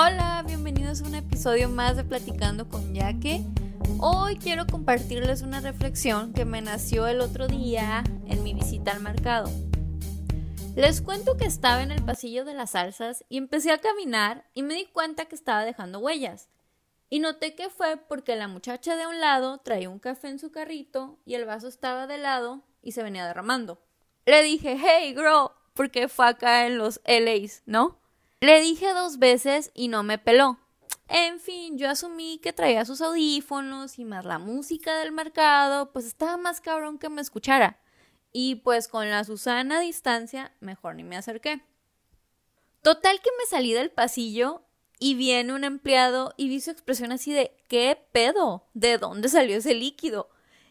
[0.00, 3.42] Hola, bienvenidos a un episodio más de Platicando con Yaque.
[3.98, 9.00] Hoy quiero compartirles una reflexión que me nació el otro día en mi visita al
[9.00, 9.50] mercado.
[10.76, 14.62] Les cuento que estaba en el pasillo de las salsas y empecé a caminar y
[14.62, 16.48] me di cuenta que estaba dejando huellas.
[17.10, 20.52] Y noté que fue porque la muchacha de un lado traía un café en su
[20.52, 23.82] carrito y el vaso estaba de lado y se venía derramando.
[24.26, 27.97] Le dije, hey, girl, porque fue acá en los LAs, ¿no?
[28.40, 30.58] Le dije dos veces y no me peló.
[31.08, 36.04] En fin, yo asumí que traía sus audífonos y más la música del mercado, pues
[36.04, 37.80] estaba más cabrón que me escuchara.
[38.30, 41.62] Y pues con la Susana a distancia, mejor ni me acerqué.
[42.82, 44.62] Total que me salí del pasillo
[45.00, 48.68] y viene un empleado y vi su expresión así de ¿qué pedo?
[48.74, 50.30] ¿De dónde salió ese líquido?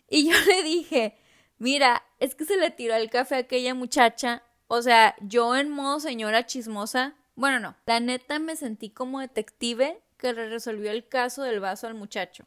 [0.10, 1.18] Y yo le dije,
[1.58, 4.44] mira, es que se le tiró el café a aquella muchacha.
[4.68, 10.02] O sea, yo en modo señora chismosa bueno, no, la neta me sentí como detective
[10.18, 12.46] que le resolvió el caso del vaso al muchacho.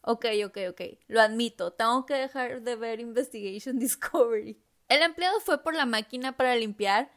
[0.00, 4.58] Ok, ok, ok, lo admito, tengo que dejar de ver Investigation Discovery.
[4.88, 7.10] El empleado fue por la máquina para limpiar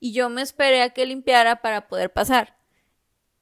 [0.00, 2.58] y yo me esperé a que limpiara para poder pasar.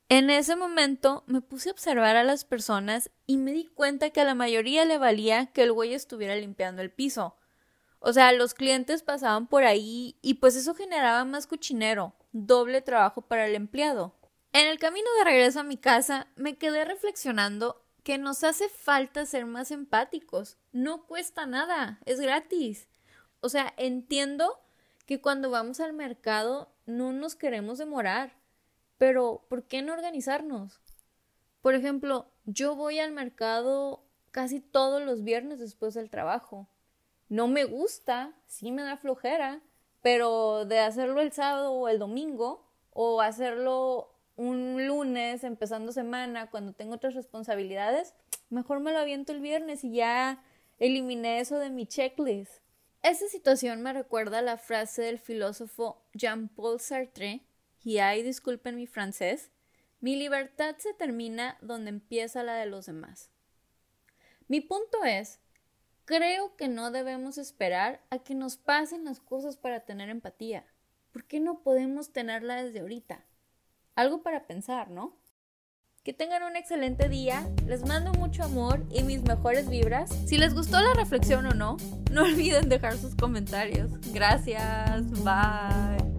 [0.09, 4.21] En ese momento me puse a observar a las personas y me di cuenta que
[4.21, 7.37] a la mayoría le valía que el güey estuviera limpiando el piso.
[8.07, 13.23] O sea, los clientes pasaban por ahí y pues eso generaba más cochinero doble trabajo
[13.23, 14.15] para el empleado.
[14.53, 19.25] En el camino de regreso a mi casa me quedé reflexionando que nos hace falta
[19.25, 20.59] ser más empáticos.
[20.71, 22.89] No cuesta nada, es gratis.
[23.41, 24.61] O sea, entiendo
[25.07, 28.37] que cuando vamos al mercado no nos queremos demorar,
[28.99, 30.79] pero ¿por qué no organizarnos?
[31.63, 36.69] Por ejemplo, yo voy al mercado casi todos los viernes después del trabajo.
[37.29, 39.61] No me gusta, sí me da flojera,
[40.03, 46.73] pero de hacerlo el sábado o el domingo o hacerlo un lunes empezando semana cuando
[46.73, 48.15] tengo otras responsabilidades,
[48.51, 50.43] mejor me lo aviento el viernes y ya
[50.79, 52.53] eliminé eso de mi checklist.
[53.03, 57.43] Esta situación me recuerda a la frase del filósofo Jean-Paul Sartre,
[57.83, 59.51] y ay, disculpen mi francés,
[60.01, 63.31] mi libertad se termina donde empieza la de los demás.
[64.49, 65.39] Mi punto es
[66.05, 70.67] Creo que no debemos esperar a que nos pasen las cosas para tener empatía.
[71.13, 73.25] ¿Por qué no podemos tenerla desde ahorita?
[73.95, 75.17] Algo para pensar, ¿no?
[76.03, 80.11] Que tengan un excelente día, les mando mucho amor y mis mejores vibras.
[80.27, 81.79] Si les gustó la reflexión o no,
[82.11, 83.91] no olviden dejar sus comentarios.
[84.13, 86.14] Gracias, bye.